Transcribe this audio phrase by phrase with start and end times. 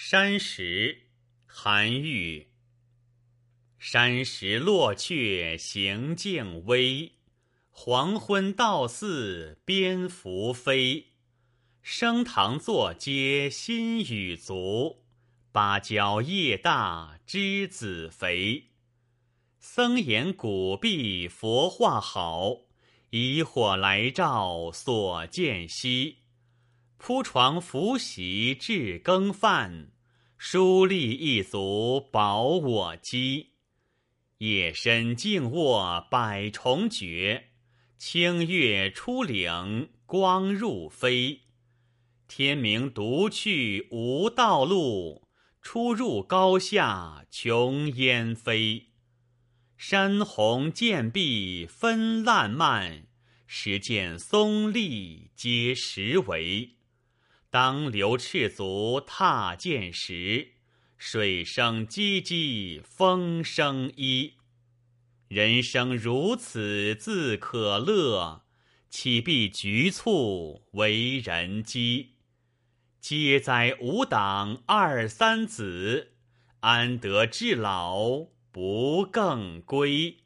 [0.00, 1.08] 山石，
[1.44, 2.46] 韩愈。
[3.80, 7.14] 山石落却行径微，
[7.72, 11.14] 黄昏到寺蝙蝠飞。
[11.82, 15.02] 升堂坐阶新雨足，
[15.50, 18.68] 芭蕉叶大枝子肥。
[19.58, 22.58] 僧言古壁佛画好，
[23.10, 26.18] 以火来照所见稀。
[26.98, 29.92] 铺床拂席置羹饭，
[30.36, 33.52] 疏立一足保我饥。
[34.38, 37.50] 夜深静卧百重绝，
[37.96, 41.42] 清月出岭光入飞。
[42.26, 45.28] 天明独去无道路，
[45.62, 48.88] 出入高下穷烟飞。
[49.76, 53.06] 山红涧碧分烂漫，
[53.46, 56.77] 石见松立皆石围。
[57.50, 60.52] 当留赤足踏剑石，
[60.98, 64.34] 水声唧唧风声依。
[65.28, 68.42] 人生如此自可乐，
[68.90, 72.16] 岂必局促为人机？
[73.00, 76.12] 皆哉吾党二三子，
[76.60, 80.18] 安得至老不更归？